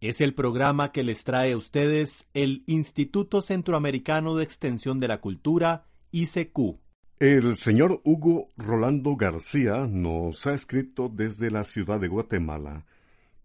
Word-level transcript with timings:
Es 0.00 0.22
el 0.22 0.32
programa 0.32 0.92
que 0.92 1.04
les 1.04 1.24
trae 1.24 1.52
a 1.52 1.58
ustedes 1.58 2.26
el 2.32 2.64
Instituto 2.66 3.42
Centroamericano 3.42 4.34
de 4.34 4.44
Extensión 4.44 4.98
de 4.98 5.08
la 5.08 5.20
Cultura, 5.20 5.84
ICQ. 6.10 6.78
El 7.18 7.54
señor 7.56 8.00
Hugo 8.02 8.48
Rolando 8.56 9.14
García 9.16 9.86
nos 9.86 10.46
ha 10.46 10.54
escrito 10.54 11.10
desde 11.14 11.50
la 11.50 11.64
ciudad 11.64 12.00
de 12.00 12.08
Guatemala 12.08 12.86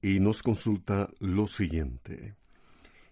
y 0.02 0.22
nos 0.22 0.44
consulta 0.44 1.10
lo 1.20 1.48
siguiente. 1.48 2.36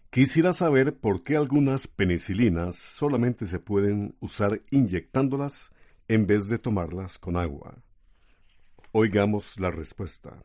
Quisiera 0.09 0.53
saber 0.53 0.95
por 0.95 1.21
qué 1.21 1.35
algunas 1.35 1.87
penicilinas 1.87 2.77
solamente 2.77 3.45
se 3.45 3.59
pueden 3.59 4.15
usar 4.21 4.61
inyectándolas 4.71 5.73
en 6.07 6.27
vez 6.27 6.47
de 6.47 6.59
tomarlas 6.59 7.19
con 7.19 7.35
agua. 7.35 7.75
Oigamos 8.93 9.59
la 9.59 9.69
respuesta. 9.69 10.41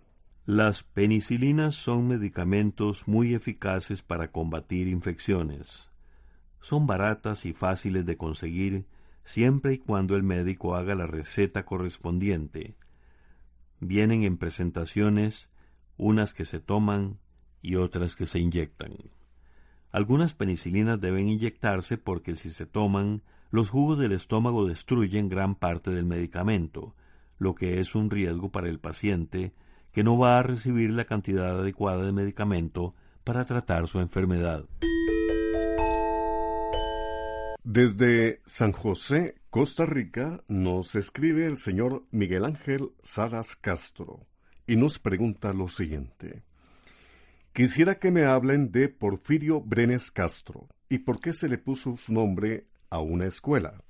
Las 0.50 0.82
penicilinas 0.82 1.74
son 1.74 2.08
medicamentos 2.08 3.06
muy 3.06 3.34
eficaces 3.34 4.02
para 4.02 4.32
combatir 4.32 4.88
infecciones. 4.88 5.91
Son 6.62 6.86
baratas 6.86 7.44
y 7.44 7.52
fáciles 7.52 8.06
de 8.06 8.16
conseguir 8.16 8.86
siempre 9.24 9.74
y 9.74 9.78
cuando 9.78 10.16
el 10.16 10.22
médico 10.22 10.74
haga 10.74 10.94
la 10.94 11.06
receta 11.06 11.66
correspondiente. 11.66 12.76
Vienen 13.78 14.22
en 14.22 14.38
presentaciones, 14.38 15.50
unas 15.98 16.32
que 16.32 16.46
se 16.46 16.60
toman 16.60 17.19
y 17.60 17.74
otras 17.74 18.16
que 18.16 18.24
se 18.24 18.38
inyectan. 18.38 18.96
Algunas 19.91 20.32
penicilinas 20.32 20.98
deben 20.98 21.28
inyectarse 21.28 21.98
porque 21.98 22.36
si 22.36 22.48
se 22.48 22.64
toman, 22.64 23.20
los 23.50 23.69
jugos 23.69 23.98
del 23.98 24.12
estómago 24.12 24.66
destruyen 24.66 25.28
gran 25.28 25.56
parte 25.56 25.91
del 25.91 26.06
medicamento, 26.06 26.94
lo 27.36 27.54
que 27.54 27.80
es 27.80 27.94
un 27.94 28.08
riesgo 28.08 28.50
para 28.50 28.70
el 28.70 28.80
paciente 28.80 29.53
que 29.93 30.04
no 30.04 30.19
va 30.19 30.38
a 30.38 30.43
recibir 30.43 30.91
la 30.91 31.04
cantidad 31.04 31.60
adecuada 31.60 32.04
de 32.04 32.12
medicamento 32.12 32.94
para 33.25 33.44
tratar 33.44 33.88
su 33.88 34.00
enfermedad. 34.00 34.65
Desde 37.62 38.41
San 38.47 38.72
José, 38.72 39.34
Costa 39.50 39.84
Rica, 39.84 40.43
nos 40.48 40.94
escribe 40.94 41.47
el 41.47 41.59
señor 41.59 42.06
Miguel 42.10 42.44
Ángel 42.44 42.93
Salas 43.03 43.56
Castro 43.56 44.27
y 44.66 44.77
nos 44.77 44.98
pregunta 44.98 45.53
lo 45.53 45.69
siguiente. 45.69 46.44
Quisiera 47.53 47.98
que 47.98 48.10
me 48.10 48.25
hablen 48.25 48.71
de 48.71 48.88
Porfirio 48.88 49.60
Brenes 49.60 50.10
Castro 50.10 50.69
y 50.88 50.98
por 50.98 51.21
qué 51.21 51.32
se 51.32 51.48
le 51.48 51.59
puso 51.59 51.97
su 51.97 52.12
nombre 52.12 52.69
a 52.88 53.00
una 53.00 53.27
escuela. 53.27 53.82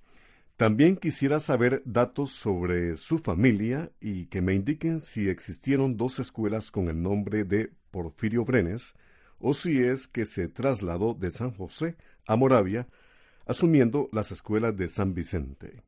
También 0.58 0.96
quisiera 0.96 1.38
saber 1.38 1.82
datos 1.84 2.32
sobre 2.32 2.96
su 2.96 3.18
familia 3.18 3.92
y 4.00 4.26
que 4.26 4.42
me 4.42 4.54
indiquen 4.54 4.98
si 4.98 5.28
existieron 5.28 5.96
dos 5.96 6.18
escuelas 6.18 6.72
con 6.72 6.88
el 6.88 7.00
nombre 7.00 7.44
de 7.44 7.70
Porfirio 7.92 8.44
Brenes 8.44 8.94
o 9.38 9.54
si 9.54 9.78
es 9.78 10.08
que 10.08 10.26
se 10.26 10.48
trasladó 10.48 11.14
de 11.14 11.30
San 11.30 11.52
José 11.52 11.96
a 12.26 12.34
Moravia, 12.34 12.88
asumiendo 13.46 14.08
las 14.10 14.32
escuelas 14.32 14.76
de 14.76 14.88
San 14.88 15.14
Vicente. 15.14 15.84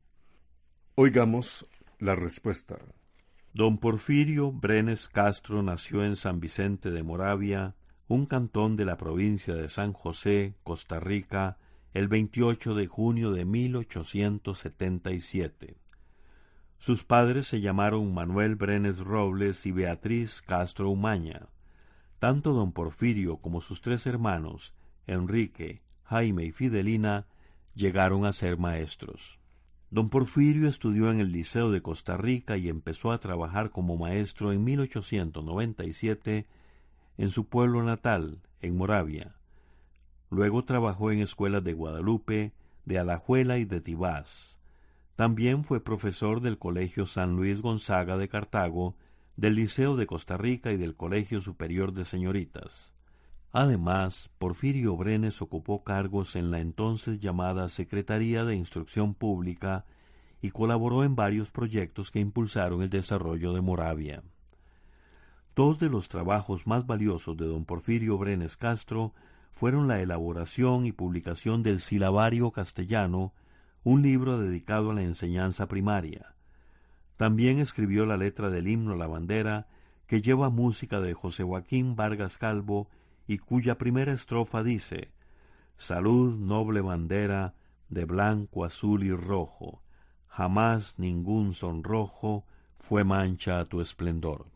Oigamos 0.95 1.67
la 1.99 2.15
respuesta. 2.15 2.79
Don 3.53 3.77
Porfirio 3.77 4.53
Brenes 4.53 5.09
Castro 5.09 5.61
nació 5.63 6.05
en 6.05 6.15
San 6.15 6.39
Vicente 6.39 6.91
de 6.91 7.03
Moravia, 7.03 7.75
un 8.07 8.25
cantón 8.25 8.77
de 8.77 8.85
la 8.85 8.95
provincia 8.95 9.53
de 9.53 9.67
San 9.67 9.91
José, 9.91 10.55
Costa 10.63 11.01
Rica, 11.01 11.57
el 11.93 12.07
28 12.07 12.73
de 12.75 12.87
junio 12.87 13.31
de 13.31 13.43
1877. 13.43 15.75
Sus 16.77 17.03
padres 17.03 17.47
se 17.47 17.59
llamaron 17.59 18.13
Manuel 18.13 18.55
Brenes 18.55 18.99
Robles 18.99 19.65
y 19.65 19.71
Beatriz 19.71 20.41
Castro 20.41 20.89
Umaña. 20.89 21.49
Tanto 22.19 22.53
don 22.53 22.71
Porfirio 22.71 23.37
como 23.37 23.61
sus 23.61 23.81
tres 23.81 24.05
hermanos, 24.05 24.75
Enrique, 25.05 25.81
Jaime 26.03 26.45
y 26.45 26.51
Fidelina, 26.51 27.27
llegaron 27.75 28.25
a 28.25 28.33
ser 28.33 28.57
maestros. 28.57 29.39
Don 29.89 30.09
Porfirio 30.09 30.69
estudió 30.69 31.11
en 31.11 31.19
el 31.19 31.33
Liceo 31.33 31.71
de 31.71 31.81
Costa 31.81 32.15
Rica 32.15 32.55
y 32.55 32.69
empezó 32.69 33.11
a 33.11 33.19
trabajar 33.19 33.71
como 33.71 33.97
maestro 33.97 34.53
en 34.53 34.63
1897 34.63 36.47
en 37.17 37.29
su 37.29 37.49
pueblo 37.49 37.83
natal, 37.83 38.41
en 38.61 38.77
Moravia. 38.77 39.40
Luego 40.31 40.63
trabajó 40.63 41.11
en 41.11 41.19
escuelas 41.19 41.61
de 41.63 41.73
Guadalupe, 41.73 42.53
de 42.85 42.97
Alajuela 42.97 43.57
y 43.57 43.65
de 43.65 43.81
Tibás. 43.81 44.57
También 45.17 45.65
fue 45.65 45.83
profesor 45.83 46.39
del 46.39 46.57
Colegio 46.57 47.05
San 47.05 47.35
Luis 47.35 47.61
Gonzaga 47.61 48.17
de 48.17 48.29
Cartago, 48.29 48.95
del 49.35 49.55
Liceo 49.55 49.97
de 49.97 50.07
Costa 50.07 50.37
Rica 50.37 50.71
y 50.71 50.77
del 50.77 50.95
Colegio 50.95 51.41
Superior 51.41 51.91
de 51.91 52.05
Señoritas. 52.05 52.93
Además, 53.51 54.29
Porfirio 54.37 54.95
Brenes 54.95 55.41
ocupó 55.41 55.83
cargos 55.83 56.37
en 56.37 56.49
la 56.49 56.61
entonces 56.61 57.19
llamada 57.19 57.67
Secretaría 57.67 58.45
de 58.45 58.55
Instrucción 58.55 59.13
Pública 59.13 59.85
y 60.41 60.51
colaboró 60.51 61.03
en 61.03 61.17
varios 61.17 61.51
proyectos 61.51 62.09
que 62.09 62.19
impulsaron 62.19 62.81
el 62.81 62.89
desarrollo 62.89 63.51
de 63.51 63.59
Moravia. 63.59 64.23
Dos 65.57 65.79
de 65.79 65.89
los 65.89 66.07
trabajos 66.07 66.65
más 66.65 66.87
valiosos 66.87 67.35
de 67.35 67.45
don 67.45 67.65
Porfirio 67.65 68.17
Brenes 68.17 68.55
Castro 68.55 69.13
fueron 69.51 69.87
la 69.87 70.01
elaboración 70.01 70.85
y 70.85 70.91
publicación 70.91 71.63
del 71.63 71.81
Silabario 71.81 72.51
Castellano, 72.51 73.33
un 73.83 74.01
libro 74.01 74.39
dedicado 74.39 74.91
a 74.91 74.93
la 74.93 75.03
enseñanza 75.03 75.67
primaria. 75.67 76.35
También 77.17 77.59
escribió 77.59 78.05
la 78.05 78.17
letra 78.17 78.49
del 78.49 78.67
himno 78.67 78.95
la 78.95 79.07
bandera, 79.07 79.67
que 80.07 80.21
lleva 80.21 80.49
música 80.49 80.99
de 80.99 81.13
José 81.13 81.43
Joaquín 81.43 81.95
Vargas 81.95 82.37
Calvo 82.37 82.89
y 83.27 83.37
cuya 83.37 83.77
primera 83.77 84.11
estrofa 84.11 84.63
dice 84.63 85.11
Salud, 85.77 86.37
noble 86.37 86.81
bandera, 86.81 87.53
de 87.89 88.05
blanco, 88.05 88.65
azul 88.65 89.03
y 89.03 89.11
rojo, 89.11 89.81
jamás 90.27 90.97
ningún 90.97 91.53
sonrojo 91.53 92.45
fue 92.77 93.03
mancha 93.03 93.59
a 93.59 93.65
tu 93.65 93.81
esplendor. 93.81 94.47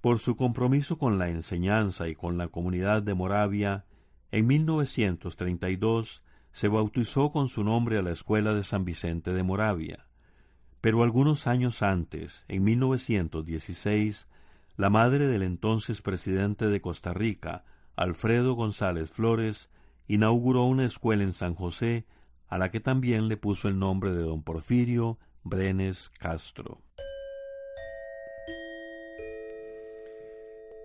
Por 0.00 0.18
su 0.18 0.36
compromiso 0.36 0.98
con 0.98 1.18
la 1.18 1.28
enseñanza 1.28 2.08
y 2.08 2.14
con 2.14 2.38
la 2.38 2.48
comunidad 2.48 3.02
de 3.02 3.14
Moravia, 3.14 3.84
en 4.30 4.46
1932 4.46 6.22
se 6.52 6.68
bautizó 6.68 7.32
con 7.32 7.48
su 7.48 7.64
nombre 7.64 7.98
a 7.98 8.02
la 8.02 8.10
Escuela 8.10 8.54
de 8.54 8.64
San 8.64 8.84
Vicente 8.84 9.32
de 9.32 9.42
Moravia. 9.42 10.06
Pero 10.80 11.02
algunos 11.02 11.46
años 11.46 11.82
antes, 11.82 12.44
en 12.48 12.64
1916, 12.64 14.28
la 14.76 14.90
madre 14.90 15.26
del 15.26 15.42
entonces 15.42 16.02
presidente 16.02 16.66
de 16.66 16.80
Costa 16.80 17.12
Rica, 17.12 17.64
Alfredo 17.96 18.54
González 18.54 19.10
Flores, 19.10 19.68
inauguró 20.06 20.64
una 20.64 20.84
escuela 20.84 21.24
en 21.24 21.32
San 21.32 21.54
José, 21.54 22.06
a 22.48 22.58
la 22.58 22.70
que 22.70 22.80
también 22.80 23.28
le 23.28 23.36
puso 23.36 23.68
el 23.68 23.78
nombre 23.78 24.12
de 24.12 24.22
don 24.22 24.42
Porfirio 24.42 25.18
Brenes 25.42 26.10
Castro. 26.18 26.80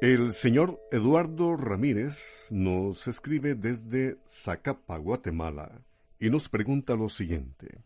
El 0.03 0.33
señor 0.33 0.81
Eduardo 0.91 1.55
Ramírez 1.55 2.17
nos 2.49 3.07
escribe 3.07 3.55
desde 3.55 4.17
Zacapa, 4.27 4.97
Guatemala, 4.97 5.79
y 6.19 6.29
nos 6.29 6.49
pregunta 6.49 6.97
lo 6.97 7.07
siguiente. 7.07 7.85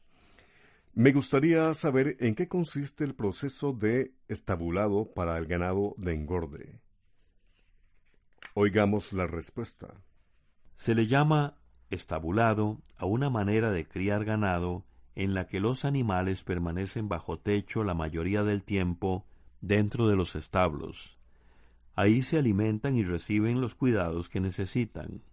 Me 0.95 1.11
gustaría 1.11 1.71
saber 1.75 2.17
en 2.19 2.33
qué 2.33 2.47
consiste 2.47 3.03
el 3.03 3.13
proceso 3.13 3.71
de 3.71 4.15
estabulado 4.29 5.13
para 5.13 5.37
el 5.37 5.45
ganado 5.45 5.93
de 5.99 6.15
engorde. 6.15 6.79
Oigamos 8.55 9.13
la 9.13 9.27
respuesta. 9.27 9.93
Se 10.75 10.95
le 10.95 11.05
llama 11.05 11.59
estabulado 11.91 12.81
a 12.97 13.05
una 13.05 13.29
manera 13.29 13.69
de 13.69 13.87
criar 13.87 14.25
ganado 14.25 14.85
en 15.13 15.35
la 15.35 15.45
que 15.45 15.59
los 15.59 15.85
animales 15.85 16.41
permanecen 16.41 17.09
bajo 17.09 17.37
techo 17.37 17.83
la 17.83 17.93
mayoría 17.93 18.41
del 18.41 18.63
tiempo 18.63 19.27
dentro 19.61 20.07
de 20.07 20.15
los 20.15 20.35
establos. 20.35 21.16
Ahí 21.97 22.21
se 22.21 22.37
alimentan 22.37 22.95
y 22.95 23.03
reciben 23.03 23.59
los 23.59 23.73
cuidados 23.73 24.29
que 24.29 24.39
necesitan. 24.39 25.23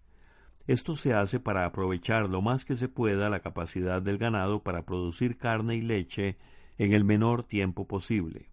Esto 0.67 0.97
se 0.97 1.13
hace 1.13 1.39
para 1.39 1.67
aprovechar 1.67 2.31
lo 2.31 2.41
más 2.41 2.65
que 2.65 2.79
se 2.79 2.89
pueda 2.89 3.29
la 3.29 3.41
capacidad 3.41 4.01
del 4.01 4.17
ganado 4.17 4.63
para 4.63 4.87
producir 4.87 5.37
carne 5.37 5.77
y 5.77 5.83
leche 5.83 6.39
en 6.79 6.95
el 6.95 7.05
menor 7.05 7.43
tiempo 7.43 7.87
posible. 7.87 8.49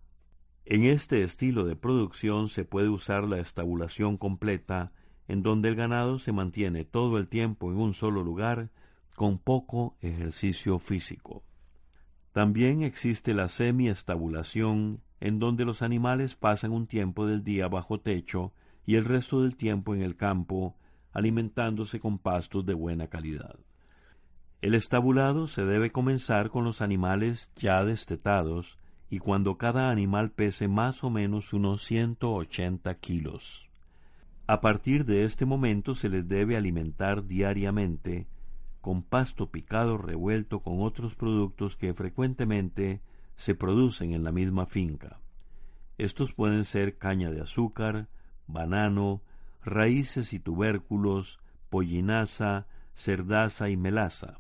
En 0.66 0.84
este 0.84 1.24
estilo 1.24 1.64
de 1.64 1.78
producción 1.78 2.50
se 2.50 2.66
puede 2.66 2.90
usar 2.90 3.24
la 3.24 3.40
estabulación 3.40 4.18
completa, 4.18 4.92
en 5.30 5.42
donde 5.42 5.70
el 5.70 5.76
ganado 5.76 6.20
se 6.20 6.34
mantiene 6.34 6.84
todo 6.84 7.18
el 7.18 7.30
tiempo 7.30 7.72
en 7.72 7.78
un 7.78 7.94
solo 7.94 8.24
lugar 8.24 8.72
con 9.16 9.38
poco 9.38 9.96
ejercicio 10.02 10.80
físico. 10.80 11.46
También 12.34 12.84
existe 12.84 13.34
la 13.34 13.48
semi-estabulación, 13.48 15.02
en 15.22 15.40
donde 15.40 15.64
los 15.64 15.82
animales 15.82 16.36
pasan 16.36 16.72
un 16.72 16.88
tiempo 16.88 17.26
del 17.26 17.44
día 17.44 17.68
bajo 17.68 18.00
techo 18.00 18.54
y 18.86 18.96
el 18.96 19.06
resto 19.06 19.44
del 19.44 19.56
tiempo 19.56 19.96
en 19.96 20.02
el 20.02 20.18
campo, 20.18 20.76
alimentándose 21.14 22.00
con 22.00 22.18
pastos 22.18 22.66
de 22.66 22.74
buena 22.74 23.08
calidad. 23.08 23.56
El 24.62 24.74
estabulado 24.74 25.48
se 25.48 25.64
debe 25.64 25.92
comenzar 25.92 26.50
con 26.50 26.64
los 26.64 26.82
animales 26.82 27.52
ya 27.56 27.86
destetados 27.86 28.78
y 29.10 29.20
cuando 29.20 29.58
cada 29.58 29.92
animal 29.92 30.32
pese 30.32 30.68
más 30.68 31.04
o 31.04 31.10
menos 31.10 31.54
unos 31.54 31.84
180 31.86 32.94
kilos. 32.96 33.70
A 34.48 34.60
partir 34.60 35.06
de 35.06 35.26
este 35.26 35.46
momento 35.46 35.96
se 35.96 36.10
les 36.10 36.28
debe 36.28 36.58
alimentar 36.58 37.28
diariamente 37.28 38.28
con 38.82 39.04
pasto 39.04 39.52
picado 39.52 39.98
revuelto 39.98 40.62
con 40.62 40.82
otros 40.82 41.16
productos 41.16 41.76
que 41.78 41.94
frecuentemente 41.94 43.02
se 43.36 43.56
producen 43.56 44.14
en 44.14 44.24
la 44.24 44.32
misma 44.32 44.66
finca. 44.66 45.20
Estos 45.98 46.34
pueden 46.34 46.66
ser 46.66 46.98
caña 46.98 47.32
de 47.32 47.42
azúcar, 47.42 48.08
banano, 48.48 49.22
raíces 49.64 50.34
y 50.34 50.40
tubérculos, 50.40 51.38
pollinaza, 51.70 52.68
cerdaza 52.96 53.70
y 53.70 53.78
melaza. 53.78 54.40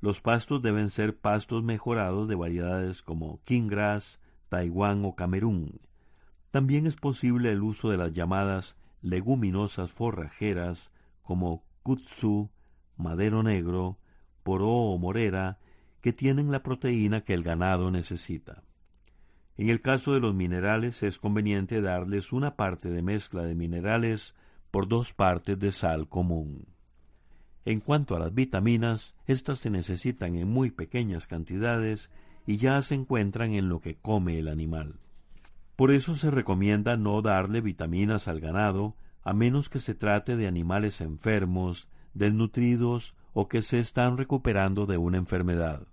Los 0.00 0.20
pastos 0.20 0.62
deben 0.62 0.90
ser 0.90 1.16
pastos 1.16 1.62
mejorados 1.62 2.26
de 2.28 2.34
variedades 2.34 3.02
como 3.02 3.40
Kinggrass, 3.44 4.18
Taiwán 4.48 5.04
o 5.04 5.14
Camerún. 5.14 5.80
También 6.50 6.86
es 6.86 6.96
posible 6.96 7.52
el 7.52 7.62
uso 7.62 7.88
de 7.90 7.96
las 7.96 8.12
llamadas 8.12 8.76
leguminosas 9.00 9.92
forrajeras 9.92 10.90
como 11.22 11.64
kutsu, 11.82 12.50
madero 12.96 13.42
negro, 13.42 13.98
poró 14.42 14.68
o 14.68 14.98
morera, 14.98 15.58
que 16.02 16.12
tienen 16.12 16.50
la 16.50 16.62
proteína 16.62 17.22
que 17.22 17.32
el 17.32 17.42
ganado 17.42 17.90
necesita. 17.90 18.62
En 19.56 19.68
el 19.68 19.80
caso 19.80 20.12
de 20.12 20.20
los 20.20 20.34
minerales 20.34 21.02
es 21.02 21.18
conveniente 21.18 21.80
darles 21.80 22.32
una 22.32 22.56
parte 22.56 22.90
de 22.90 23.02
mezcla 23.02 23.44
de 23.44 23.54
minerales 23.54 24.34
por 24.70 24.88
dos 24.88 25.14
partes 25.14 25.58
de 25.58 25.72
sal 25.72 26.08
común. 26.08 26.66
En 27.64 27.80
cuanto 27.80 28.16
a 28.16 28.18
las 28.18 28.34
vitaminas, 28.34 29.14
éstas 29.26 29.60
se 29.60 29.70
necesitan 29.70 30.34
en 30.34 30.48
muy 30.48 30.70
pequeñas 30.70 31.28
cantidades 31.28 32.10
y 32.46 32.56
ya 32.56 32.82
se 32.82 32.96
encuentran 32.96 33.52
en 33.52 33.68
lo 33.68 33.80
que 33.80 33.94
come 33.94 34.38
el 34.38 34.48
animal. 34.48 34.98
Por 35.76 35.92
eso 35.92 36.16
se 36.16 36.30
recomienda 36.30 36.96
no 36.96 37.22
darle 37.22 37.60
vitaminas 37.60 38.26
al 38.26 38.40
ganado 38.40 38.96
a 39.22 39.32
menos 39.32 39.68
que 39.68 39.78
se 39.78 39.94
trate 39.94 40.36
de 40.36 40.48
animales 40.48 41.00
enfermos, 41.00 41.86
desnutridos 42.14 43.14
o 43.32 43.48
que 43.48 43.62
se 43.62 43.78
están 43.78 44.16
recuperando 44.16 44.86
de 44.86 44.98
una 44.98 45.18
enfermedad. 45.18 45.86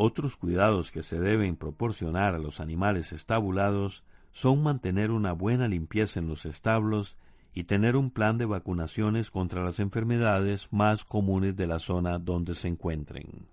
Otros 0.00 0.36
cuidados 0.36 0.92
que 0.92 1.02
se 1.02 1.18
deben 1.18 1.56
proporcionar 1.56 2.32
a 2.32 2.38
los 2.38 2.60
animales 2.60 3.10
estabulados 3.10 4.04
son 4.30 4.62
mantener 4.62 5.10
una 5.10 5.32
buena 5.32 5.66
limpieza 5.66 6.20
en 6.20 6.28
los 6.28 6.46
establos 6.46 7.16
y 7.52 7.64
tener 7.64 7.96
un 7.96 8.12
plan 8.12 8.38
de 8.38 8.44
vacunaciones 8.44 9.32
contra 9.32 9.64
las 9.64 9.80
enfermedades 9.80 10.68
más 10.72 11.04
comunes 11.04 11.56
de 11.56 11.66
la 11.66 11.80
zona 11.80 12.20
donde 12.20 12.54
se 12.54 12.68
encuentren. 12.68 13.48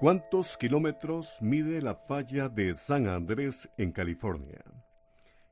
¿Cuántos 0.00 0.56
kilómetros 0.56 1.38
mide 1.40 1.80
la 1.80 1.94
falla 1.94 2.48
de 2.48 2.74
San 2.74 3.06
Andrés 3.06 3.68
en 3.78 3.92
California? 3.92 4.64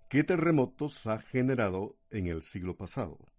¿Qué 0.09 0.25
terremotos 0.25 1.07
ha 1.07 1.21
generado 1.21 1.95
en 2.11 2.27
el 2.27 2.43
siglo 2.43 2.77
pasado? 2.77 3.32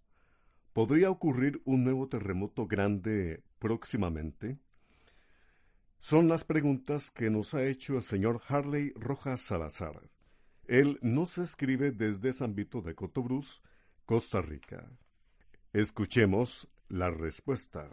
¿Podría 0.73 1.11
ocurrir 1.11 1.61
un 1.65 1.83
nuevo 1.83 2.09
terremoto 2.09 2.65
grande 2.65 3.43
próximamente? 3.59 4.57
Son 5.99 6.27
las 6.27 6.43
preguntas 6.43 7.11
que 7.11 7.29
nos 7.29 7.53
ha 7.53 7.63
hecho 7.63 7.95
el 7.95 8.01
señor 8.01 8.41
Harley 8.47 8.91
Rojas 8.95 9.41
Salazar. 9.41 10.09
Él 10.65 10.97
nos 11.03 11.37
escribe 11.37 11.91
desde 11.91 12.33
San 12.33 12.55
Vito 12.55 12.81
de 12.81 12.95
Cotobruz, 12.95 13.61
Costa 14.05 14.41
Rica. 14.41 14.91
Escuchemos 15.73 16.67
la 16.89 17.11
respuesta. 17.11 17.89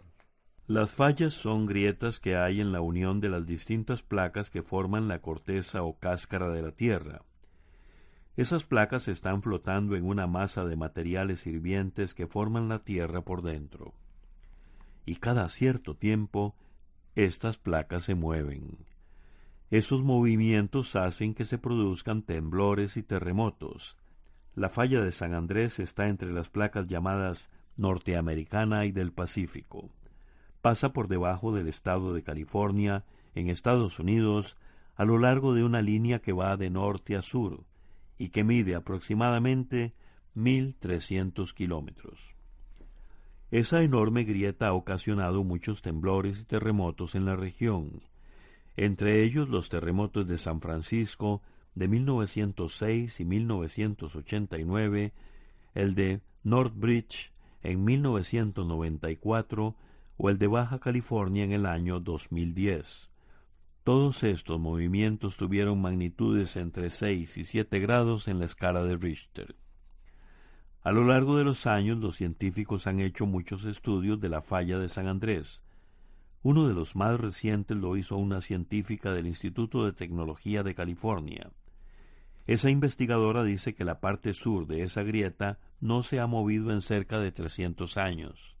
Las 0.65 0.91
fallas 0.91 1.35
son 1.35 1.67
grietas 1.67 2.19
que 2.19 2.35
hay 2.35 2.61
en 2.61 2.71
la 2.71 2.81
unión 2.81 3.19
de 3.19 3.29
las 3.29 3.45
distintas 3.45 4.01
placas 4.01 4.49
que 4.49 4.63
forman 4.63 5.07
la 5.07 5.21
corteza 5.21 5.83
o 5.83 5.99
cáscara 5.99 6.49
de 6.51 6.63
la 6.63 6.71
Tierra. 6.71 7.21
Esas 8.37 8.63
placas 8.63 9.07
están 9.07 9.41
flotando 9.41 9.95
en 9.95 10.05
una 10.05 10.25
masa 10.25 10.65
de 10.65 10.77
materiales 10.77 11.45
hirvientes 11.45 12.13
que 12.13 12.27
forman 12.27 12.69
la 12.69 12.79
Tierra 12.79 13.21
por 13.21 13.41
dentro. 13.41 13.93
Y 15.05 15.17
cada 15.17 15.49
cierto 15.49 15.95
tiempo, 15.95 16.55
estas 17.15 17.57
placas 17.57 18.05
se 18.05 18.15
mueven. 18.15 18.77
Esos 19.69 20.03
movimientos 20.03 20.95
hacen 20.95 21.33
que 21.33 21.45
se 21.45 21.57
produzcan 21.57 22.21
temblores 22.21 22.95
y 22.97 23.03
terremotos. 23.03 23.97
La 24.55 24.69
falla 24.69 25.01
de 25.01 25.11
San 25.11 25.33
Andrés 25.33 25.79
está 25.79 26.07
entre 26.07 26.31
las 26.31 26.49
placas 26.49 26.87
llamadas 26.87 27.49
norteamericana 27.75 28.85
y 28.85 28.91
del 28.91 29.11
Pacífico. 29.11 29.89
Pasa 30.61 30.93
por 30.93 31.07
debajo 31.07 31.53
del 31.53 31.67
estado 31.67 32.13
de 32.13 32.23
California, 32.23 33.05
en 33.33 33.49
Estados 33.49 33.99
Unidos, 33.99 34.57
a 34.95 35.05
lo 35.05 35.17
largo 35.17 35.53
de 35.53 35.63
una 35.63 35.81
línea 35.81 36.19
que 36.19 36.33
va 36.33 36.57
de 36.57 36.69
norte 36.69 37.15
a 37.15 37.21
sur, 37.21 37.65
y 38.17 38.29
que 38.29 38.43
mide 38.43 38.75
aproximadamente 38.75 39.93
1.300 40.35 41.53
kilómetros. 41.53 42.31
Esa 43.51 43.83
enorme 43.83 44.23
grieta 44.23 44.67
ha 44.67 44.73
ocasionado 44.73 45.43
muchos 45.43 45.81
temblores 45.81 46.39
y 46.39 46.43
terremotos 46.45 47.15
en 47.15 47.25
la 47.25 47.35
región, 47.35 48.01
entre 48.77 49.23
ellos 49.23 49.49
los 49.49 49.67
terremotos 49.67 50.27
de 50.27 50.37
San 50.37 50.61
Francisco 50.61 51.41
de 51.75 51.87
1906 51.89 53.19
y 53.19 53.25
1989, 53.25 55.13
el 55.73 55.95
de 55.95 56.21
Northbridge 56.43 57.31
en 57.63 57.83
1994 57.83 59.75
o 60.17 60.29
el 60.29 60.37
de 60.37 60.47
Baja 60.47 60.79
California 60.79 61.43
en 61.43 61.51
el 61.51 61.65
año 61.65 61.99
2010. 61.99 63.10
Todos 63.83 64.21
estos 64.21 64.59
movimientos 64.59 65.37
tuvieron 65.37 65.81
magnitudes 65.81 66.55
entre 66.55 66.91
6 66.91 67.35
y 67.37 67.45
7 67.45 67.79
grados 67.79 68.27
en 68.27 68.37
la 68.37 68.45
escala 68.45 68.83
de 68.83 68.95
Richter. 68.95 69.55
A 70.83 70.91
lo 70.91 71.03
largo 71.03 71.35
de 71.35 71.43
los 71.43 71.65
años 71.65 71.97
los 71.97 72.15
científicos 72.15 72.85
han 72.85 72.99
hecho 72.99 73.25
muchos 73.25 73.65
estudios 73.65 74.21
de 74.21 74.29
la 74.29 74.43
falla 74.43 74.77
de 74.77 74.87
San 74.87 75.07
Andrés. 75.07 75.63
Uno 76.43 76.67
de 76.67 76.75
los 76.75 76.95
más 76.95 77.19
recientes 77.19 77.75
lo 77.75 77.97
hizo 77.97 78.17
una 78.17 78.41
científica 78.41 79.13
del 79.13 79.25
Instituto 79.25 79.83
de 79.83 79.93
Tecnología 79.93 80.61
de 80.61 80.75
California. 80.75 81.49
Esa 82.45 82.69
investigadora 82.69 83.43
dice 83.43 83.73
que 83.73 83.83
la 83.83 83.99
parte 83.99 84.35
sur 84.35 84.67
de 84.67 84.83
esa 84.83 85.01
grieta 85.01 85.57
no 85.79 86.03
se 86.03 86.19
ha 86.19 86.27
movido 86.27 86.71
en 86.71 86.83
cerca 86.83 87.19
de 87.19 87.31
300 87.31 87.97
años. 87.97 88.55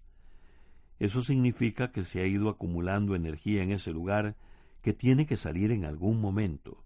Eso 0.97 1.21
significa 1.21 1.91
que 1.91 2.05
se 2.05 2.21
ha 2.21 2.25
ido 2.25 2.49
acumulando 2.49 3.13
energía 3.13 3.61
en 3.61 3.71
ese 3.71 3.91
lugar 3.91 4.35
que 4.81 4.93
tiene 4.93 5.25
que 5.25 5.37
salir 5.37 5.71
en 5.71 5.85
algún 5.85 6.19
momento. 6.19 6.83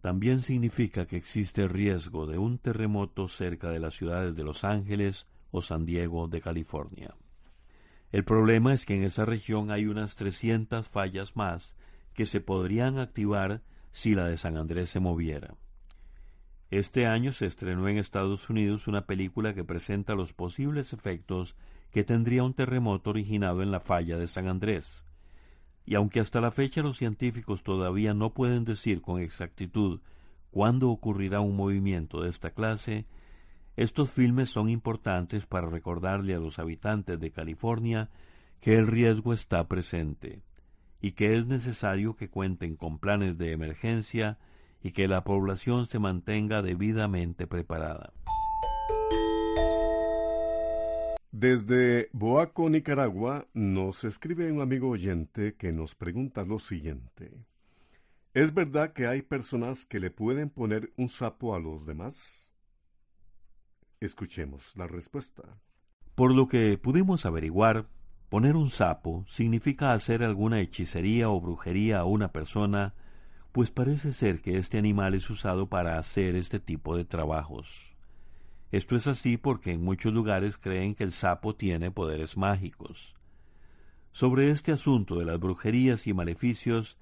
También 0.00 0.42
significa 0.42 1.06
que 1.06 1.16
existe 1.16 1.66
riesgo 1.68 2.26
de 2.26 2.38
un 2.38 2.58
terremoto 2.58 3.28
cerca 3.28 3.70
de 3.70 3.80
las 3.80 3.94
ciudades 3.94 4.36
de 4.36 4.44
Los 4.44 4.64
Ángeles 4.64 5.26
o 5.50 5.62
San 5.62 5.84
Diego 5.86 6.28
de 6.28 6.40
California. 6.40 7.16
El 8.12 8.24
problema 8.24 8.72
es 8.72 8.84
que 8.84 8.94
en 8.94 9.02
esa 9.02 9.24
región 9.24 9.70
hay 9.70 9.86
unas 9.86 10.14
300 10.14 10.86
fallas 10.86 11.34
más 11.34 11.74
que 12.14 12.26
se 12.26 12.40
podrían 12.40 12.98
activar 12.98 13.62
si 13.92 14.14
la 14.14 14.26
de 14.26 14.36
San 14.36 14.56
Andrés 14.56 14.90
se 14.90 15.00
moviera. 15.00 15.56
Este 16.70 17.06
año 17.06 17.32
se 17.32 17.46
estrenó 17.46 17.88
en 17.88 17.98
Estados 17.98 18.50
Unidos 18.50 18.88
una 18.88 19.06
película 19.06 19.54
que 19.54 19.64
presenta 19.64 20.14
los 20.14 20.32
posibles 20.32 20.92
efectos 20.92 21.56
que 21.90 22.04
tendría 22.04 22.42
un 22.42 22.54
terremoto 22.54 23.10
originado 23.10 23.62
en 23.62 23.70
la 23.70 23.80
falla 23.80 24.18
de 24.18 24.26
San 24.26 24.48
Andrés. 24.48 25.05
Y 25.86 25.94
aunque 25.94 26.20
hasta 26.20 26.40
la 26.40 26.50
fecha 26.50 26.82
los 26.82 26.98
científicos 26.98 27.62
todavía 27.62 28.12
no 28.12 28.34
pueden 28.34 28.64
decir 28.64 29.00
con 29.00 29.20
exactitud 29.20 30.00
cuándo 30.50 30.90
ocurrirá 30.90 31.40
un 31.40 31.56
movimiento 31.56 32.22
de 32.22 32.30
esta 32.30 32.50
clase, 32.50 33.06
estos 33.76 34.10
filmes 34.10 34.50
son 34.50 34.68
importantes 34.68 35.46
para 35.46 35.68
recordarle 35.68 36.34
a 36.34 36.40
los 36.40 36.58
habitantes 36.58 37.20
de 37.20 37.30
California 37.30 38.10
que 38.60 38.74
el 38.74 38.86
riesgo 38.86 39.32
está 39.32 39.68
presente 39.68 40.42
y 41.00 41.12
que 41.12 41.36
es 41.36 41.46
necesario 41.46 42.16
que 42.16 42.30
cuenten 42.30 42.74
con 42.74 42.98
planes 42.98 43.38
de 43.38 43.52
emergencia 43.52 44.38
y 44.82 44.90
que 44.90 45.06
la 45.06 45.24
población 45.24 45.86
se 45.86 45.98
mantenga 45.98 46.62
debidamente 46.62 47.46
preparada. 47.46 48.12
Desde 51.38 52.08
Boaco, 52.14 52.70
Nicaragua, 52.70 53.46
nos 53.52 54.04
escribe 54.04 54.50
un 54.50 54.62
amigo 54.62 54.88
oyente 54.88 55.54
que 55.54 55.70
nos 55.70 55.94
pregunta 55.94 56.44
lo 56.44 56.58
siguiente. 56.58 57.30
¿Es 58.32 58.54
verdad 58.54 58.94
que 58.94 59.06
hay 59.06 59.20
personas 59.20 59.84
que 59.84 60.00
le 60.00 60.10
pueden 60.10 60.48
poner 60.48 60.94
un 60.96 61.10
sapo 61.10 61.54
a 61.54 61.60
los 61.60 61.84
demás? 61.84 62.50
Escuchemos 64.00 64.74
la 64.78 64.86
respuesta. 64.86 65.42
Por 66.14 66.34
lo 66.34 66.48
que 66.48 66.78
pudimos 66.78 67.26
averiguar, 67.26 67.86
Poner 68.28 68.56
un 68.56 68.70
sapo 68.70 69.24
significa 69.28 69.92
hacer 69.92 70.24
alguna 70.24 70.60
hechicería 70.60 71.28
o 71.28 71.40
brujería 71.40 72.00
a 72.00 72.04
una 72.04 72.32
persona, 72.32 72.94
pues 73.52 73.70
parece 73.70 74.12
ser 74.12 74.42
que 74.42 74.58
este 74.58 74.78
animal 74.78 75.14
es 75.14 75.30
usado 75.30 75.68
para 75.68 75.98
hacer 75.98 76.34
este 76.34 76.58
tipo 76.58 76.96
de 76.96 77.04
trabajos. 77.04 77.95
Esto 78.76 78.94
es 78.94 79.06
así 79.06 79.38
porque 79.38 79.72
en 79.72 79.82
muchos 79.82 80.12
lugares 80.12 80.58
creen 80.58 80.94
que 80.94 81.02
el 81.02 81.12
sapo 81.12 81.54
tiene 81.54 81.90
poderes 81.90 82.36
mágicos. 82.36 83.14
Sobre 84.12 84.50
este 84.50 84.70
asunto 84.70 85.18
de 85.18 85.24
las 85.24 85.40
brujerías 85.40 86.06
y 86.06 86.12
maleficios 86.12 86.98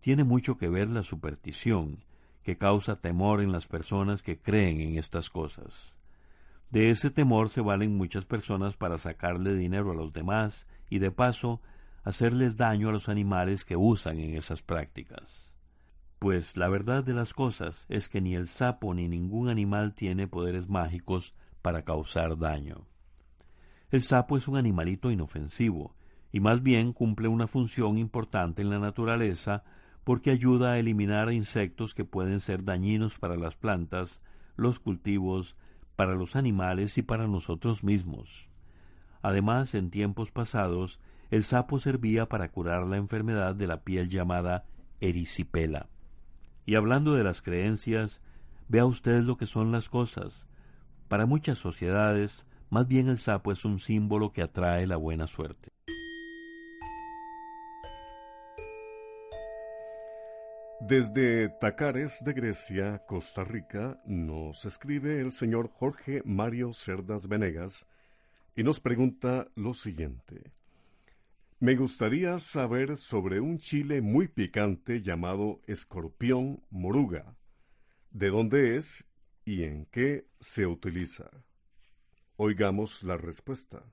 tiene 0.00 0.24
mucho 0.24 0.56
que 0.56 0.70
ver 0.70 0.88
la 0.88 1.02
superstición, 1.02 2.02
que 2.42 2.56
causa 2.56 3.02
temor 3.02 3.42
en 3.42 3.52
las 3.52 3.66
personas 3.66 4.22
que 4.22 4.38
creen 4.38 4.80
en 4.80 4.96
estas 4.96 5.28
cosas. 5.28 5.94
De 6.70 6.88
ese 6.88 7.10
temor 7.10 7.50
se 7.50 7.60
valen 7.60 7.94
muchas 7.94 8.24
personas 8.24 8.78
para 8.78 8.96
sacarle 8.96 9.54
dinero 9.54 9.90
a 9.90 9.94
los 9.94 10.14
demás 10.14 10.66
y 10.88 10.98
de 10.98 11.10
paso 11.10 11.60
hacerles 12.04 12.56
daño 12.56 12.88
a 12.88 12.92
los 12.92 13.10
animales 13.10 13.66
que 13.66 13.76
usan 13.76 14.18
en 14.18 14.34
esas 14.34 14.62
prácticas. 14.62 15.47
Pues 16.18 16.56
la 16.56 16.68
verdad 16.68 17.04
de 17.04 17.14
las 17.14 17.32
cosas 17.32 17.84
es 17.88 18.08
que 18.08 18.20
ni 18.20 18.34
el 18.34 18.48
sapo 18.48 18.92
ni 18.92 19.08
ningún 19.08 19.48
animal 19.48 19.94
tiene 19.94 20.26
poderes 20.26 20.68
mágicos 20.68 21.32
para 21.62 21.84
causar 21.84 22.38
daño. 22.38 22.86
El 23.90 24.02
sapo 24.02 24.36
es 24.36 24.48
un 24.48 24.56
animalito 24.56 25.12
inofensivo, 25.12 25.94
y 26.32 26.40
más 26.40 26.62
bien 26.62 26.92
cumple 26.92 27.28
una 27.28 27.46
función 27.46 27.98
importante 27.98 28.62
en 28.62 28.70
la 28.70 28.80
naturaleza 28.80 29.62
porque 30.02 30.30
ayuda 30.30 30.72
a 30.72 30.78
eliminar 30.78 31.32
insectos 31.32 31.94
que 31.94 32.04
pueden 32.04 32.40
ser 32.40 32.64
dañinos 32.64 33.18
para 33.18 33.36
las 33.36 33.56
plantas, 33.56 34.18
los 34.56 34.80
cultivos, 34.80 35.56
para 35.94 36.14
los 36.14 36.34
animales 36.34 36.98
y 36.98 37.02
para 37.02 37.28
nosotros 37.28 37.84
mismos. 37.84 38.48
Además, 39.22 39.74
en 39.74 39.90
tiempos 39.90 40.30
pasados, 40.30 40.98
el 41.30 41.44
sapo 41.44 41.78
servía 41.78 42.28
para 42.28 42.50
curar 42.50 42.86
la 42.86 42.96
enfermedad 42.96 43.54
de 43.54 43.66
la 43.66 43.82
piel 43.82 44.08
llamada 44.08 44.64
erisipela. 45.00 45.88
Y 46.68 46.74
hablando 46.74 47.14
de 47.14 47.24
las 47.24 47.40
creencias, 47.40 48.20
vea 48.68 48.84
usted 48.84 49.22
lo 49.22 49.38
que 49.38 49.46
son 49.46 49.72
las 49.72 49.88
cosas. 49.88 50.44
Para 51.08 51.24
muchas 51.24 51.56
sociedades, 51.56 52.44
más 52.68 52.86
bien 52.86 53.08
el 53.08 53.16
sapo 53.16 53.52
es 53.52 53.64
un 53.64 53.78
símbolo 53.78 54.32
que 54.32 54.42
atrae 54.42 54.86
la 54.86 54.98
buena 54.98 55.26
suerte. 55.28 55.70
Desde 60.82 61.48
Tacares 61.48 62.22
de 62.22 62.34
Grecia, 62.34 63.02
Costa 63.06 63.44
Rica, 63.44 64.02
nos 64.04 64.66
escribe 64.66 65.22
el 65.22 65.32
señor 65.32 65.70
Jorge 65.70 66.20
Mario 66.26 66.74
Cerdas 66.74 67.28
Venegas 67.28 67.86
y 68.54 68.62
nos 68.62 68.78
pregunta 68.78 69.48
lo 69.54 69.72
siguiente. 69.72 70.52
Me 71.60 71.74
gustaría 71.74 72.38
saber 72.38 72.96
sobre 72.96 73.40
un 73.40 73.58
chile 73.58 74.00
muy 74.00 74.28
picante 74.28 75.00
llamado 75.00 75.60
escorpión 75.66 76.62
moruga. 76.70 77.36
¿De 78.10 78.30
dónde 78.30 78.76
es 78.76 79.04
y 79.44 79.64
en 79.64 79.86
qué 79.86 80.28
se 80.38 80.66
utiliza? 80.66 81.30
Oigamos 82.36 83.02
la 83.02 83.16
respuesta. 83.16 83.84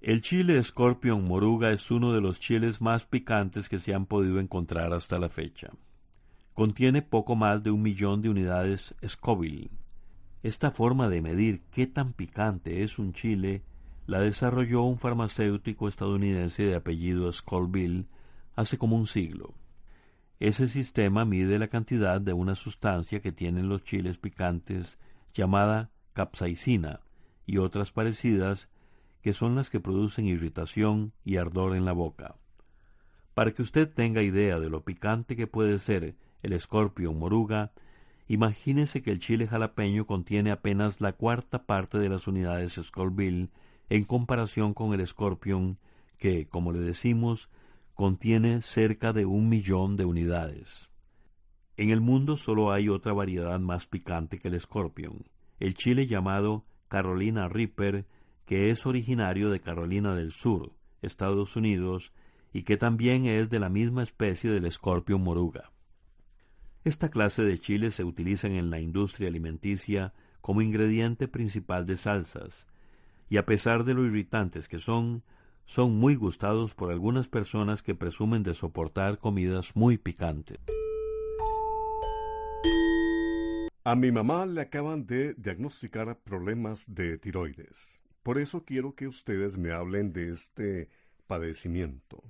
El 0.00 0.20
chile 0.20 0.58
escorpión 0.58 1.24
moruga 1.24 1.72
es 1.72 1.90
uno 1.90 2.12
de 2.12 2.20
los 2.20 2.38
chiles 2.38 2.80
más 2.80 3.06
picantes 3.06 3.68
que 3.68 3.78
se 3.78 3.94
han 3.94 4.04
podido 4.06 4.38
encontrar 4.38 4.92
hasta 4.92 5.18
la 5.18 5.30
fecha 5.30 5.70
contiene 6.54 7.02
poco 7.02 7.34
más 7.34 7.62
de 7.62 7.72
un 7.72 7.82
millón 7.82 8.22
de 8.22 8.30
unidades 8.30 8.94
Scoville. 9.06 9.70
Esta 10.42 10.70
forma 10.70 11.08
de 11.08 11.20
medir 11.20 11.62
qué 11.70 11.86
tan 11.86 12.12
picante 12.12 12.84
es 12.84 12.98
un 12.98 13.12
chile 13.12 13.64
la 14.06 14.20
desarrolló 14.20 14.82
un 14.82 14.98
farmacéutico 14.98 15.88
estadounidense 15.88 16.64
de 16.64 16.74
apellido 16.74 17.32
Scoville 17.32 18.06
hace 18.54 18.78
como 18.78 18.96
un 18.96 19.06
siglo. 19.06 19.54
Ese 20.40 20.68
sistema 20.68 21.24
mide 21.24 21.58
la 21.58 21.68
cantidad 21.68 22.20
de 22.20 22.32
una 22.32 22.54
sustancia 22.54 23.20
que 23.20 23.32
tienen 23.32 23.68
los 23.68 23.82
chiles 23.84 24.18
picantes 24.18 24.98
llamada 25.32 25.90
capsaicina 26.12 27.00
y 27.46 27.58
otras 27.58 27.92
parecidas 27.92 28.68
que 29.22 29.32
son 29.32 29.54
las 29.54 29.70
que 29.70 29.80
producen 29.80 30.26
irritación 30.26 31.12
y 31.24 31.36
ardor 31.36 31.74
en 31.74 31.86
la 31.86 31.92
boca. 31.92 32.36
Para 33.32 33.52
que 33.52 33.62
usted 33.62 33.90
tenga 33.90 34.22
idea 34.22 34.60
de 34.60 34.68
lo 34.68 34.84
picante 34.84 35.34
que 35.34 35.46
puede 35.46 35.78
ser 35.78 36.14
el 36.42 36.52
escorpión 36.52 37.18
moruga, 37.18 37.72
imagínese 38.28 39.02
que 39.02 39.10
el 39.10 39.18
chile 39.18 39.46
jalapeño 39.46 40.06
contiene 40.06 40.50
apenas 40.50 41.00
la 41.00 41.14
cuarta 41.14 41.64
parte 41.64 41.98
de 41.98 42.10
las 42.10 42.28
unidades 42.28 42.74
Scoville 42.74 43.48
en 43.88 44.04
comparación 44.04 44.74
con 44.74 44.94
el 44.94 45.00
escorpión 45.00 45.78
que, 46.18 46.46
como 46.46 46.72
le 46.72 46.80
decimos, 46.80 47.50
contiene 47.94 48.60
cerca 48.62 49.12
de 49.12 49.26
un 49.26 49.48
millón 49.48 49.96
de 49.96 50.04
unidades. 50.04 50.88
En 51.76 51.90
el 51.90 52.00
mundo 52.00 52.36
solo 52.36 52.72
hay 52.72 52.88
otra 52.88 53.12
variedad 53.12 53.58
más 53.60 53.86
picante 53.86 54.38
que 54.38 54.48
el 54.48 54.54
escorpión, 54.54 55.24
el 55.60 55.74
chile 55.74 56.06
llamado 56.06 56.64
Carolina 56.88 57.48
Reaper, 57.48 58.06
que 58.46 58.70
es 58.70 58.86
originario 58.86 59.50
de 59.50 59.60
Carolina 59.60 60.14
del 60.14 60.32
Sur, 60.32 60.72
Estados 61.02 61.56
Unidos, 61.56 62.12
y 62.52 62.62
que 62.62 62.76
también 62.76 63.26
es 63.26 63.50
de 63.50 63.58
la 63.58 63.68
misma 63.68 64.02
especie 64.02 64.50
del 64.50 64.66
escorpión 64.66 65.22
moruga. 65.22 65.72
Esta 66.84 67.08
clase 67.08 67.42
de 67.42 67.58
chiles 67.58 67.94
se 67.94 68.04
utilizan 68.04 68.52
en 68.52 68.70
la 68.70 68.78
industria 68.78 69.28
alimenticia 69.28 70.12
como 70.40 70.62
ingrediente 70.62 71.26
principal 71.26 71.86
de 71.86 71.96
salsas, 71.96 72.66
y 73.28 73.36
a 73.36 73.46
pesar 73.46 73.84
de 73.84 73.94
lo 73.94 74.04
irritantes 74.04 74.68
que 74.68 74.78
son, 74.78 75.22
son 75.66 75.96
muy 75.96 76.14
gustados 76.14 76.74
por 76.74 76.90
algunas 76.90 77.28
personas 77.28 77.82
que 77.82 77.94
presumen 77.94 78.42
de 78.42 78.54
soportar 78.54 79.18
comidas 79.18 79.74
muy 79.76 79.98
picantes. 79.98 80.58
A 83.86 83.94
mi 83.94 84.10
mamá 84.10 84.46
le 84.46 84.62
acaban 84.62 85.06
de 85.06 85.34
diagnosticar 85.34 86.18
problemas 86.20 86.86
de 86.94 87.18
tiroides. 87.18 88.00
Por 88.22 88.38
eso 88.38 88.64
quiero 88.64 88.94
que 88.94 89.06
ustedes 89.06 89.58
me 89.58 89.72
hablen 89.72 90.12
de 90.12 90.30
este 90.32 90.88
padecimiento. 91.26 92.22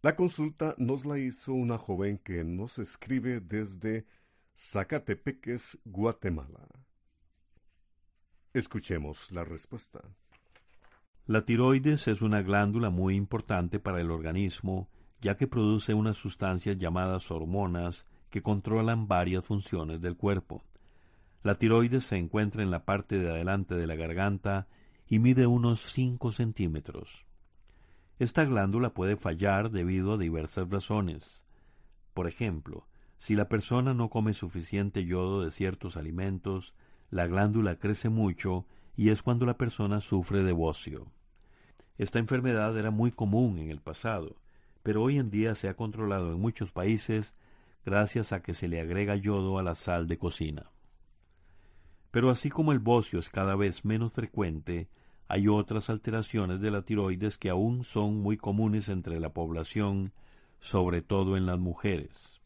La 0.00 0.16
consulta 0.16 0.74
nos 0.78 1.04
la 1.04 1.18
hizo 1.18 1.52
una 1.52 1.76
joven 1.76 2.16
que 2.16 2.44
nos 2.44 2.78
escribe 2.78 3.40
desde 3.40 4.06
Zacatepeques, 4.56 5.76
Guatemala. 5.84 6.68
Escuchemos 8.58 9.30
la 9.30 9.44
respuesta. 9.44 10.00
La 11.26 11.42
tiroides 11.42 12.08
es 12.08 12.22
una 12.22 12.42
glándula 12.42 12.90
muy 12.90 13.14
importante 13.14 13.78
para 13.78 14.00
el 14.00 14.10
organismo, 14.10 14.88
ya 15.20 15.36
que 15.36 15.46
produce 15.46 15.94
unas 15.94 16.16
sustancias 16.16 16.76
llamadas 16.76 17.30
hormonas 17.30 18.04
que 18.30 18.42
controlan 18.42 19.06
varias 19.06 19.44
funciones 19.44 20.00
del 20.00 20.16
cuerpo. 20.16 20.64
La 21.44 21.54
tiroides 21.54 22.02
se 22.02 22.16
encuentra 22.16 22.64
en 22.64 22.72
la 22.72 22.84
parte 22.84 23.20
de 23.20 23.30
adelante 23.30 23.76
de 23.76 23.86
la 23.86 23.94
garganta 23.94 24.66
y 25.06 25.20
mide 25.20 25.46
unos 25.46 25.92
5 25.92 26.32
centímetros. 26.32 27.26
Esta 28.18 28.44
glándula 28.44 28.92
puede 28.92 29.16
fallar 29.16 29.70
debido 29.70 30.14
a 30.14 30.18
diversas 30.18 30.68
razones. 30.68 31.22
Por 32.12 32.26
ejemplo, 32.26 32.88
si 33.20 33.36
la 33.36 33.48
persona 33.48 33.94
no 33.94 34.10
come 34.10 34.34
suficiente 34.34 35.04
yodo 35.04 35.44
de 35.44 35.52
ciertos 35.52 35.96
alimentos, 35.96 36.74
la 37.10 37.26
glándula 37.26 37.76
crece 37.76 38.08
mucho 38.08 38.66
y 38.96 39.10
es 39.10 39.22
cuando 39.22 39.46
la 39.46 39.56
persona 39.56 40.00
sufre 40.00 40.42
de 40.42 40.52
bocio. 40.52 41.10
Esta 41.96 42.18
enfermedad 42.18 42.76
era 42.76 42.90
muy 42.90 43.10
común 43.10 43.58
en 43.58 43.70
el 43.70 43.80
pasado, 43.80 44.36
pero 44.82 45.02
hoy 45.02 45.18
en 45.18 45.30
día 45.30 45.54
se 45.54 45.68
ha 45.68 45.74
controlado 45.74 46.32
en 46.32 46.40
muchos 46.40 46.72
países 46.72 47.34
gracias 47.84 48.32
a 48.32 48.42
que 48.42 48.54
se 48.54 48.68
le 48.68 48.80
agrega 48.80 49.16
yodo 49.16 49.58
a 49.58 49.62
la 49.62 49.74
sal 49.74 50.06
de 50.06 50.18
cocina. 50.18 50.70
Pero 52.10 52.30
así 52.30 52.50
como 52.50 52.72
el 52.72 52.78
bocio 52.78 53.18
es 53.18 53.28
cada 53.28 53.56
vez 53.56 53.84
menos 53.84 54.12
frecuente, 54.12 54.88
hay 55.28 55.48
otras 55.48 55.90
alteraciones 55.90 56.60
de 56.60 56.70
la 56.70 56.82
tiroides 56.82 57.36
que 57.36 57.50
aún 57.50 57.84
son 57.84 58.16
muy 58.20 58.36
comunes 58.36 58.88
entre 58.88 59.20
la 59.20 59.32
población, 59.32 60.12
sobre 60.58 61.02
todo 61.02 61.36
en 61.36 61.46
las 61.46 61.58
mujeres. 61.58 62.40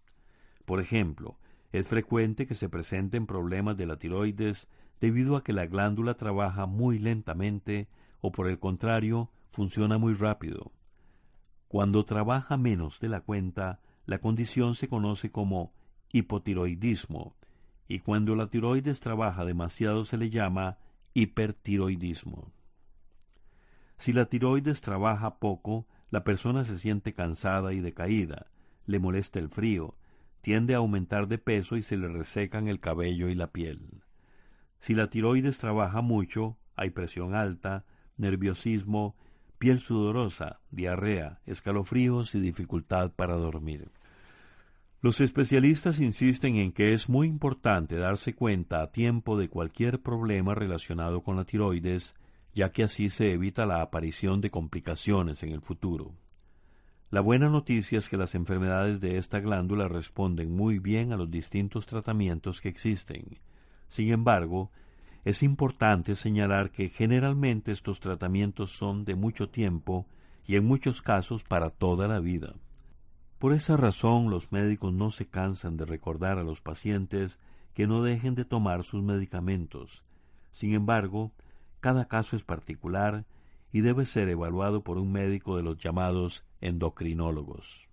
Por 0.64 0.80
ejemplo, 0.80 1.38
es 1.72 1.88
frecuente 1.88 2.46
que 2.46 2.54
se 2.54 2.68
presenten 2.68 3.26
problemas 3.26 3.76
de 3.76 3.86
la 3.86 3.98
tiroides 3.98 4.68
debido 5.00 5.36
a 5.36 5.42
que 5.42 5.52
la 5.52 5.66
glándula 5.66 6.14
trabaja 6.14 6.66
muy 6.66 6.98
lentamente 6.98 7.88
o 8.20 8.30
por 8.30 8.48
el 8.48 8.58
contrario 8.58 9.30
funciona 9.50 9.98
muy 9.98 10.14
rápido. 10.14 10.72
Cuando 11.68 12.04
trabaja 12.04 12.58
menos 12.58 13.00
de 13.00 13.08
la 13.08 13.22
cuenta, 13.22 13.80
la 14.04 14.18
condición 14.18 14.74
se 14.74 14.88
conoce 14.88 15.30
como 15.30 15.72
hipotiroidismo 16.12 17.34
y 17.88 18.00
cuando 18.00 18.36
la 18.36 18.48
tiroides 18.48 19.00
trabaja 19.00 19.44
demasiado 19.44 20.04
se 20.04 20.18
le 20.18 20.28
llama 20.28 20.78
hipertiroidismo. 21.14 22.52
Si 23.98 24.12
la 24.12 24.26
tiroides 24.26 24.80
trabaja 24.82 25.38
poco, 25.38 25.86
la 26.10 26.24
persona 26.24 26.64
se 26.64 26.78
siente 26.78 27.14
cansada 27.14 27.72
y 27.72 27.80
decaída, 27.80 28.46
le 28.84 28.98
molesta 28.98 29.38
el 29.38 29.48
frío, 29.48 29.96
tiende 30.42 30.74
a 30.74 30.78
aumentar 30.78 31.28
de 31.28 31.38
peso 31.38 31.76
y 31.76 31.82
se 31.82 31.96
le 31.96 32.08
resecan 32.08 32.68
el 32.68 32.78
cabello 32.78 33.30
y 33.30 33.34
la 33.34 33.50
piel. 33.50 34.02
Si 34.80 34.94
la 34.94 35.08
tiroides 35.08 35.56
trabaja 35.56 36.02
mucho, 36.02 36.58
hay 36.76 36.90
presión 36.90 37.34
alta, 37.34 37.86
nerviosismo, 38.18 39.16
piel 39.58 39.80
sudorosa, 39.80 40.60
diarrea, 40.70 41.40
escalofríos 41.46 42.34
y 42.34 42.40
dificultad 42.40 43.12
para 43.12 43.36
dormir. 43.36 43.90
Los 45.00 45.20
especialistas 45.20 45.98
insisten 45.98 46.56
en 46.56 46.72
que 46.72 46.92
es 46.92 47.08
muy 47.08 47.26
importante 47.26 47.96
darse 47.96 48.34
cuenta 48.34 48.82
a 48.82 48.92
tiempo 48.92 49.38
de 49.38 49.48
cualquier 49.48 50.02
problema 50.02 50.54
relacionado 50.54 51.22
con 51.22 51.36
la 51.36 51.44
tiroides 51.44 52.14
ya 52.54 52.70
que 52.72 52.84
así 52.84 53.10
se 53.10 53.32
evita 53.32 53.66
la 53.66 53.80
aparición 53.80 54.40
de 54.40 54.50
complicaciones 54.50 55.42
en 55.42 55.50
el 55.50 55.62
futuro. 55.62 56.14
La 57.12 57.20
buena 57.20 57.50
noticia 57.50 57.98
es 57.98 58.08
que 58.08 58.16
las 58.16 58.34
enfermedades 58.34 58.98
de 58.98 59.18
esta 59.18 59.38
glándula 59.38 59.86
responden 59.86 60.50
muy 60.50 60.78
bien 60.78 61.12
a 61.12 61.18
los 61.18 61.30
distintos 61.30 61.84
tratamientos 61.84 62.62
que 62.62 62.70
existen. 62.70 63.38
Sin 63.90 64.10
embargo, 64.10 64.70
es 65.26 65.42
importante 65.42 66.16
señalar 66.16 66.70
que 66.70 66.88
generalmente 66.88 67.70
estos 67.70 68.00
tratamientos 68.00 68.74
son 68.74 69.04
de 69.04 69.14
mucho 69.14 69.50
tiempo 69.50 70.06
y 70.46 70.56
en 70.56 70.64
muchos 70.64 71.02
casos 71.02 71.44
para 71.44 71.68
toda 71.68 72.08
la 72.08 72.18
vida. 72.18 72.54
Por 73.38 73.52
esa 73.52 73.76
razón 73.76 74.30
los 74.30 74.50
médicos 74.50 74.94
no 74.94 75.10
se 75.10 75.26
cansan 75.26 75.76
de 75.76 75.84
recordar 75.84 76.38
a 76.38 76.44
los 76.44 76.62
pacientes 76.62 77.36
que 77.74 77.86
no 77.86 78.02
dejen 78.02 78.34
de 78.34 78.46
tomar 78.46 78.84
sus 78.84 79.02
medicamentos. 79.02 80.02
Sin 80.54 80.72
embargo, 80.72 81.30
cada 81.80 82.06
caso 82.06 82.36
es 82.36 82.42
particular 82.42 83.26
y 83.72 83.80
debe 83.80 84.06
ser 84.06 84.28
evaluado 84.28 84.84
por 84.84 84.98
un 84.98 85.10
médico 85.10 85.56
de 85.56 85.62
los 85.62 85.78
llamados 85.78 86.44
endocrinólogos. 86.60 87.88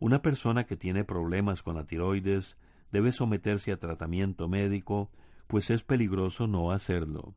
Una 0.00 0.22
persona 0.22 0.64
que 0.64 0.76
tiene 0.76 1.04
problemas 1.04 1.62
con 1.62 1.76
la 1.76 1.84
tiroides 1.84 2.56
debe 2.90 3.12
someterse 3.12 3.72
a 3.72 3.78
tratamiento 3.78 4.48
médico, 4.48 5.10
pues 5.46 5.70
es 5.70 5.84
peligroso 5.84 6.46
no 6.46 6.72
hacerlo. 6.72 7.34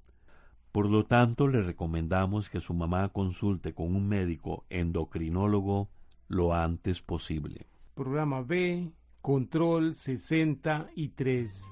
Por 0.71 0.89
lo 0.89 1.05
tanto, 1.05 1.47
le 1.47 1.61
recomendamos 1.61 2.49
que 2.49 2.61
su 2.61 2.73
mamá 2.73 3.09
consulte 3.09 3.73
con 3.73 3.93
un 3.95 4.07
médico 4.07 4.65
endocrinólogo 4.69 5.89
lo 6.29 6.53
antes 6.53 7.01
posible. 7.01 7.67
Programa 7.93 8.41
B, 8.41 8.89
Control 9.21 9.93
63. 9.93 11.67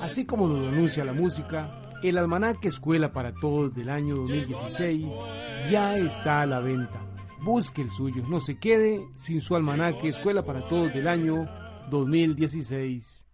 Así 0.00 0.26
como 0.26 0.48
nos 0.48 0.68
anuncia 0.68 1.04
la 1.04 1.12
música, 1.12 1.89
el 2.02 2.18
almanaque 2.18 2.68
Escuela 2.68 3.12
para 3.12 3.34
Todos 3.34 3.74
del 3.74 3.90
año 3.90 4.16
2016 4.16 5.14
ya 5.70 5.96
está 5.96 6.42
a 6.42 6.46
la 6.46 6.60
venta. 6.60 7.06
Busque 7.42 7.82
el 7.82 7.90
suyo, 7.90 8.22
no 8.28 8.40
se 8.40 8.58
quede 8.58 9.06
sin 9.16 9.40
su 9.40 9.56
almanaque 9.56 10.08
Escuela 10.08 10.44
para 10.44 10.66
Todos 10.68 10.92
del 10.92 11.08
año 11.08 11.48
2016. 11.90 13.26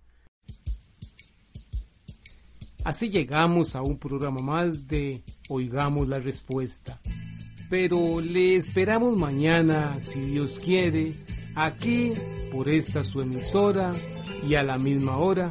Así 2.85 3.11
llegamos 3.11 3.75
a 3.75 3.83
un 3.83 3.99
programa 3.99 4.41
más 4.41 4.87
de 4.87 5.23
Oigamos 5.49 6.09
la 6.09 6.19
Respuesta. 6.19 7.01
Pero 7.69 8.21
le 8.21 8.57
esperamos 8.57 9.19
mañana, 9.19 9.97
si 10.01 10.21
Dios 10.21 10.61
quiere, 10.61 11.13
aquí 11.57 12.13
por 12.53 12.69
esta 12.69 13.03
su 13.03 13.21
emisora 13.21 13.93
y 14.49 14.55
a 14.55 14.63
la 14.63 14.79
misma 14.79 15.17
hora 15.17 15.51